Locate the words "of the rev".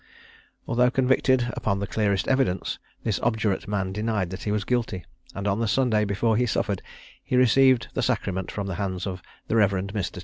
9.05-9.69